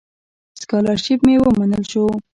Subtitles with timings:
[0.61, 2.05] سکالرشیپ مې ومنل شو.